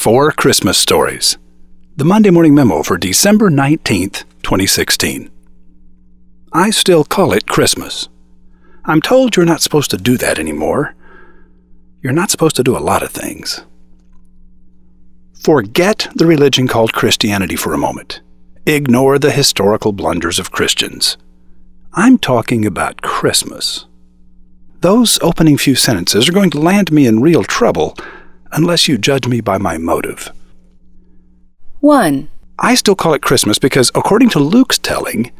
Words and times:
Four 0.00 0.32
Christmas 0.32 0.78
Stories. 0.78 1.36
The 1.94 2.06
Monday 2.06 2.30
Morning 2.30 2.54
Memo 2.54 2.82
for 2.82 2.96
December 2.96 3.50
19th, 3.50 4.24
2016. 4.42 5.30
I 6.54 6.70
still 6.70 7.04
call 7.04 7.34
it 7.34 7.46
Christmas. 7.46 8.08
I'm 8.86 9.02
told 9.02 9.36
you're 9.36 9.44
not 9.44 9.60
supposed 9.60 9.90
to 9.90 9.98
do 9.98 10.16
that 10.16 10.38
anymore. 10.38 10.94
You're 12.00 12.14
not 12.14 12.30
supposed 12.30 12.56
to 12.56 12.62
do 12.62 12.74
a 12.74 12.80
lot 12.80 13.02
of 13.02 13.10
things. 13.10 13.60
Forget 15.38 16.08
the 16.14 16.24
religion 16.24 16.66
called 16.66 16.94
Christianity 16.94 17.56
for 17.56 17.74
a 17.74 17.84
moment. 17.86 18.22
Ignore 18.64 19.18
the 19.18 19.30
historical 19.30 19.92
blunders 19.92 20.38
of 20.38 20.50
Christians. 20.50 21.18
I'm 21.92 22.16
talking 22.16 22.64
about 22.64 23.02
Christmas. 23.02 23.84
Those 24.80 25.18
opening 25.20 25.58
few 25.58 25.74
sentences 25.74 26.26
are 26.26 26.32
going 26.32 26.48
to 26.52 26.58
land 26.58 26.90
me 26.90 27.06
in 27.06 27.20
real 27.20 27.44
trouble 27.44 27.98
unless 28.52 28.88
you 28.88 28.98
judge 28.98 29.26
me 29.26 29.40
by 29.40 29.58
my 29.58 29.78
motive. 29.78 30.30
1. 31.80 32.28
I 32.58 32.74
still 32.74 32.94
call 32.94 33.14
it 33.14 33.22
Christmas 33.22 33.58
because, 33.58 33.90
according 33.94 34.28
to 34.30 34.38
Luke's 34.38 34.78
telling, 34.78 35.32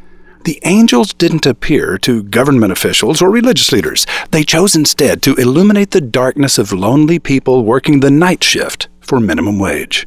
the 0.45 0.59
angels 0.65 1.13
didn't 1.13 1.45
appear 1.45 1.99
to 1.99 2.23
government 2.23 2.73
officials 2.73 3.21
or 3.21 3.31
religious 3.31 3.73
leaders. 3.73 4.07
They 4.31 4.43
chose 4.43 4.75
instead 4.75 5.23
to 5.23 5.35
illuminate 5.35 5.91
the 5.91 6.01
darkness 6.01 6.57
of 6.57 6.73
lonely 6.73 7.19
people 7.19 7.65
working 7.65 8.01
the 8.01 8.11
night 8.11 8.43
shift 8.43 8.89
for 9.01 9.21
minimum 9.21 9.59
wage. 9.59 10.07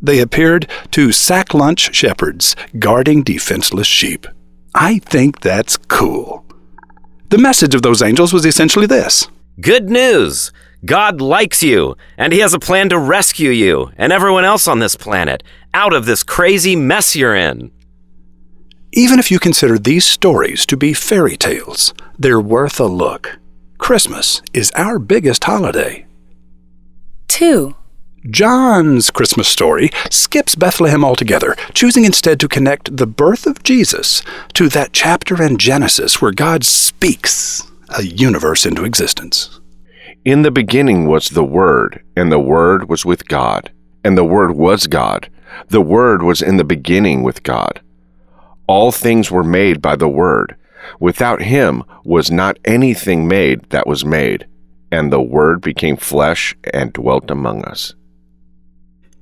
They 0.00 0.20
appeared 0.20 0.70
to 0.92 1.10
sack 1.10 1.52
lunch 1.52 1.94
shepherds 1.94 2.54
guarding 2.78 3.24
defenseless 3.24 3.88
sheep. 3.88 4.26
I 4.74 4.98
think 5.00 5.40
that's 5.40 5.76
cool. 5.76 6.44
The 7.30 7.38
message 7.38 7.74
of 7.74 7.82
those 7.82 8.02
angels 8.02 8.32
was 8.32 8.46
essentially 8.46 8.86
this 8.86 9.28
Good 9.60 9.90
news! 9.90 10.52
God 10.84 11.20
likes 11.20 11.62
you, 11.62 11.96
and 12.18 12.32
He 12.32 12.40
has 12.40 12.54
a 12.54 12.58
plan 12.58 12.88
to 12.90 12.98
rescue 12.98 13.50
you 13.50 13.90
and 13.96 14.12
everyone 14.12 14.44
else 14.44 14.68
on 14.68 14.78
this 14.78 14.96
planet 14.96 15.42
out 15.72 15.92
of 15.92 16.06
this 16.06 16.22
crazy 16.22 16.76
mess 16.76 17.16
you're 17.16 17.34
in. 17.34 17.70
Even 18.92 19.18
if 19.18 19.30
you 19.30 19.38
consider 19.38 19.78
these 19.78 20.04
stories 20.04 20.64
to 20.66 20.76
be 20.76 20.94
fairy 20.94 21.36
tales, 21.36 21.92
they're 22.18 22.40
worth 22.40 22.80
a 22.80 22.86
look. 22.86 23.38
Christmas 23.78 24.42
is 24.52 24.70
our 24.72 24.98
biggest 24.98 25.44
holiday. 25.44 26.06
2. 27.28 27.74
John's 28.30 29.10
Christmas 29.10 29.46
story 29.48 29.90
skips 30.10 30.54
Bethlehem 30.54 31.04
altogether, 31.04 31.56
choosing 31.74 32.04
instead 32.04 32.40
to 32.40 32.48
connect 32.48 32.96
the 32.96 33.06
birth 33.06 33.46
of 33.46 33.62
Jesus 33.62 34.22
to 34.54 34.68
that 34.70 34.92
chapter 34.92 35.42
in 35.42 35.58
Genesis 35.58 36.20
where 36.20 36.32
God 36.32 36.64
speaks 36.64 37.62
a 37.96 38.02
universe 38.02 38.66
into 38.66 38.84
existence. 38.84 39.60
In 40.26 40.42
the 40.42 40.50
beginning 40.50 41.06
was 41.06 41.30
the 41.30 41.44
Word, 41.44 42.02
and 42.16 42.32
the 42.32 42.40
Word 42.40 42.88
was 42.88 43.06
with 43.06 43.28
God, 43.28 43.70
and 44.02 44.18
the 44.18 44.24
Word 44.24 44.56
was 44.56 44.88
God. 44.88 45.30
The 45.68 45.80
Word 45.80 46.20
was 46.20 46.42
in 46.42 46.56
the 46.56 46.64
beginning 46.64 47.22
with 47.22 47.44
God. 47.44 47.80
All 48.66 48.90
things 48.90 49.30
were 49.30 49.44
made 49.44 49.80
by 49.80 49.94
the 49.94 50.08
Word. 50.08 50.56
Without 50.98 51.42
him 51.42 51.84
was 52.02 52.28
not 52.28 52.58
anything 52.64 53.28
made 53.28 53.70
that 53.70 53.86
was 53.86 54.04
made. 54.04 54.48
And 54.90 55.12
the 55.12 55.22
Word 55.22 55.60
became 55.60 55.96
flesh 55.96 56.56
and 56.74 56.92
dwelt 56.92 57.30
among 57.30 57.64
us. 57.64 57.94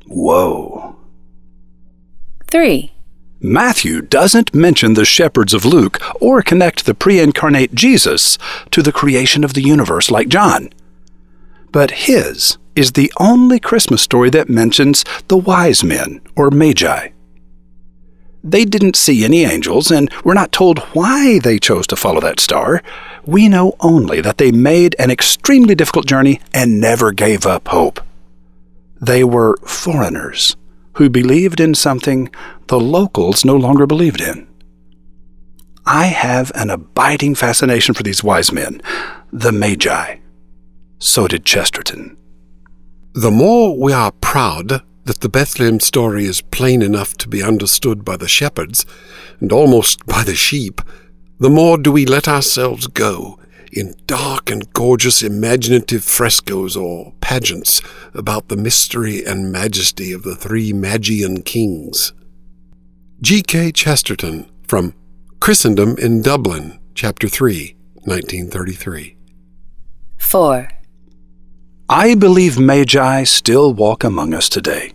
Whoa. 0.07 0.97
3. 2.47 2.95
Matthew 3.41 4.01
doesn't 4.01 4.55
mention 4.55 4.95
the 4.95 5.05
shepherds 5.05 5.53
of 5.53 5.67
Luke 5.67 6.01
or 6.19 6.41
connect 6.41 6.87
the 6.87 6.95
pre 6.95 7.21
incarnate 7.21 7.75
Jesus 7.75 8.39
to 8.71 8.81
the 8.81 8.91
creation 8.91 9.45
of 9.45 9.53
the 9.53 9.61
universe 9.61 10.11
like 10.11 10.29
John. 10.29 10.71
But 11.75 11.91
his 11.91 12.57
is 12.77 12.93
the 12.93 13.13
only 13.19 13.59
Christmas 13.59 14.01
story 14.01 14.31
that 14.31 14.49
mentions 14.49 15.05
the 15.27 15.37
wise 15.37 15.83
men 15.83 16.21
or 16.37 16.53
magi. 16.53 17.09
They 18.45 18.65
didn't 18.65 18.95
see 18.95 19.25
any 19.25 19.43
angels, 19.43 19.91
and 19.91 20.09
we're 20.23 20.35
not 20.35 20.53
told 20.53 20.79
why 20.95 21.41
they 21.41 21.59
chose 21.59 21.89
to 21.89 21.97
follow 21.97 22.21
that 22.21 22.39
star. 22.39 22.81
We 23.27 23.49
know 23.49 23.75
only 23.81 24.21
that 24.21 24.39
they 24.39 24.53
made 24.53 24.95
an 25.01 25.11
extremely 25.11 25.75
difficult 25.75 26.07
journey 26.07 26.41
and 26.53 26.81
never 26.81 27.11
gave 27.11 27.45
up 27.45 27.67
hope. 27.67 28.01
They 29.01 29.25
were 29.25 29.57
foreigners 29.67 30.55
who 30.93 31.11
believed 31.11 31.59
in 31.59 31.75
something 31.75 32.31
the 32.69 32.79
locals 32.79 33.45
no 33.45 33.57
longer 33.57 33.89
believed 33.89 34.21
in. 34.21 34.47
I 35.85 36.07
have 36.07 36.53
an 36.55 36.71
abiding 36.71 37.35
fascination 37.35 37.95
for 37.95 38.05
these 38.05 38.23
wise 38.23 38.53
men, 38.53 38.81
the 39.33 39.51
Magi. 39.51 40.19
So 40.99 41.29
did 41.29 41.45
Chesterton. 41.45 42.17
The 43.13 43.31
more 43.31 43.79
we 43.79 43.93
are 43.93 44.13
proud 44.13 44.83
that 45.05 45.21
the 45.21 45.29
Bethlehem 45.29 45.81
story 45.81 46.25
is 46.25 46.41
plain 46.41 46.83
enough 46.83 47.15
to 47.19 47.29
be 47.29 47.43
understood 47.43 48.05
by 48.05 48.17
the 48.17 48.29
shepherds, 48.29 48.87
and 49.41 49.53
almost 49.53 50.05
by 50.07 50.25
the 50.25 50.35
sheep, 50.35 50.81
the 51.39 51.51
more 51.51 51.77
do 51.77 51.93
we 51.93 52.07
let 52.07 52.27
ourselves 52.27 52.87
go 52.87 53.39
in 53.73 53.95
dark 54.07 54.51
and 54.51 54.73
gorgeous 54.73 55.23
imaginative 55.23 56.05
frescoes 56.05 56.77
or 56.77 57.13
pageants 57.21 57.83
about 58.15 58.49
the 58.49 58.57
mystery 58.57 59.25
and 59.25 59.53
majesty 59.53 60.13
of 60.13 60.23
the 60.23 60.37
three 60.37 60.73
Magian 60.73 61.43
kings. 61.43 62.13
G.K. 63.21 63.73
Chesterton 63.73 64.51
from 64.67 64.95
Christendom 65.41 65.97
in 65.99 66.23
Dublin, 66.23 66.79
Chapter 66.95 67.29
3, 67.29 67.75
1933. 68.05 69.17
4. 70.19 70.69
I 71.89 72.15
believe 72.15 72.59
Magi 72.59 73.25
still 73.25 73.75
walk 73.75 74.05
among 74.05 74.33
us 74.33 74.49
today. 74.49 74.95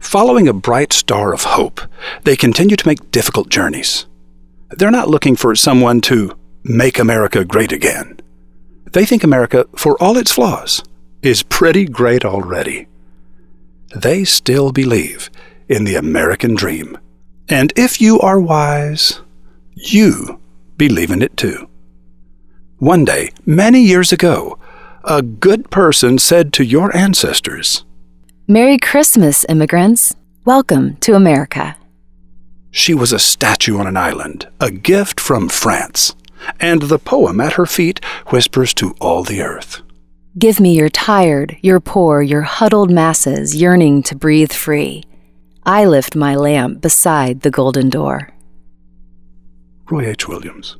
Following 0.00 0.48
a 0.48 0.52
bright 0.52 0.92
star 0.92 1.32
of 1.32 1.44
hope, 1.44 1.80
they 2.24 2.34
continue 2.34 2.74
to 2.74 2.86
make 2.88 3.12
difficult 3.12 3.48
journeys. 3.50 4.06
They're 4.70 4.90
not 4.90 5.08
looking 5.08 5.36
for 5.36 5.54
someone 5.54 6.00
to 6.02 6.36
make 6.64 6.98
America 6.98 7.44
great 7.44 7.70
again. 7.70 8.18
They 8.92 9.06
think 9.06 9.22
America, 9.22 9.68
for 9.76 9.96
all 10.02 10.16
its 10.16 10.32
flaws, 10.32 10.82
is 11.22 11.44
pretty 11.44 11.84
great 11.84 12.24
already. 12.24 12.88
They 13.94 14.24
still 14.24 14.72
believe 14.72 15.30
in 15.68 15.84
the 15.84 15.94
American 15.94 16.56
dream. 16.56 16.98
And 17.48 17.72
if 17.76 18.00
you 18.00 18.18
are 18.18 18.40
wise, 18.40 19.20
you 19.76 20.40
believe 20.76 21.12
in 21.12 21.22
it 21.22 21.36
too. 21.36 21.68
One 22.78 23.04
day, 23.04 23.30
many 23.46 23.82
years 23.82 24.10
ago, 24.10 24.58
a 25.04 25.22
good 25.22 25.70
person 25.70 26.18
said 26.18 26.52
to 26.54 26.64
your 26.64 26.94
ancestors, 26.96 27.84
Merry 28.46 28.78
Christmas, 28.78 29.46
immigrants. 29.48 30.14
Welcome 30.44 30.96
to 30.96 31.14
America. 31.14 31.76
She 32.70 32.94
was 32.94 33.12
a 33.12 33.18
statue 33.18 33.78
on 33.78 33.86
an 33.86 33.96
island, 33.96 34.48
a 34.60 34.70
gift 34.70 35.20
from 35.20 35.48
France, 35.48 36.14
and 36.58 36.82
the 36.82 36.98
poem 36.98 37.40
at 37.40 37.54
her 37.54 37.66
feet 37.66 38.04
whispers 38.28 38.74
to 38.74 38.94
all 39.00 39.22
the 39.22 39.42
earth. 39.42 39.82
Give 40.38 40.60
me 40.60 40.76
your 40.76 40.88
tired, 40.88 41.56
your 41.62 41.80
poor, 41.80 42.22
your 42.22 42.42
huddled 42.42 42.90
masses 42.90 43.56
yearning 43.56 44.02
to 44.04 44.14
breathe 44.14 44.52
free. 44.52 45.04
I 45.64 45.84
lift 45.84 46.14
my 46.14 46.34
lamp 46.36 46.80
beside 46.80 47.40
the 47.40 47.50
golden 47.50 47.90
door. 47.90 48.30
Roy 49.90 50.06
H. 50.06 50.28
Williams. 50.28 50.76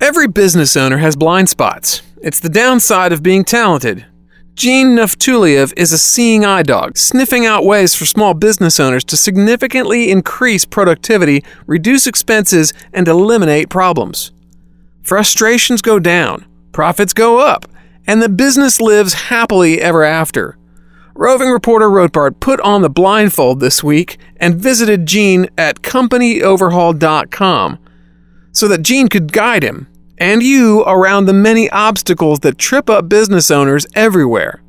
Every 0.00 0.28
business 0.28 0.76
owner 0.76 0.98
has 0.98 1.16
blind 1.16 1.48
spots. 1.48 2.02
It's 2.22 2.38
the 2.38 2.48
downside 2.48 3.12
of 3.12 3.20
being 3.20 3.44
talented. 3.44 4.06
Gene 4.54 4.94
Naftuliev 4.94 5.72
is 5.76 5.92
a 5.92 5.98
seeing 5.98 6.44
eye 6.44 6.62
dog, 6.62 6.96
sniffing 6.96 7.44
out 7.46 7.64
ways 7.64 7.96
for 7.96 8.06
small 8.06 8.32
business 8.32 8.78
owners 8.78 9.02
to 9.06 9.16
significantly 9.16 10.12
increase 10.12 10.64
productivity, 10.64 11.42
reduce 11.66 12.06
expenses, 12.06 12.72
and 12.92 13.08
eliminate 13.08 13.70
problems. 13.70 14.30
Frustrations 15.02 15.82
go 15.82 15.98
down, 15.98 16.46
profits 16.70 17.12
go 17.12 17.40
up, 17.40 17.66
and 18.06 18.22
the 18.22 18.28
business 18.28 18.80
lives 18.80 19.14
happily 19.14 19.80
ever 19.80 20.04
after. 20.04 20.56
Roving 21.14 21.48
reporter 21.48 21.88
Rotbart 21.88 22.38
put 22.38 22.60
on 22.60 22.82
the 22.82 22.90
blindfold 22.90 23.58
this 23.58 23.82
week 23.82 24.16
and 24.36 24.54
visited 24.54 25.06
Gene 25.06 25.48
at 25.58 25.82
companyoverhaul.com 25.82 27.78
so 28.58 28.68
that 28.68 28.82
Gene 28.82 29.08
could 29.08 29.32
guide 29.32 29.62
him 29.62 29.86
and 30.18 30.42
you 30.42 30.82
around 30.82 31.26
the 31.26 31.32
many 31.32 31.70
obstacles 31.70 32.40
that 32.40 32.58
trip 32.58 32.90
up 32.90 33.08
business 33.08 33.50
owners 33.50 33.86
everywhere. 33.94 34.62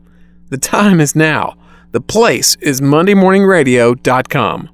The 0.50 0.57
time 0.57 1.00
is 1.00 1.15
now. 1.15 1.56
The 1.91 2.01
place 2.01 2.56
is 2.62 2.81
MondayMorningRadio.com. 2.81 4.69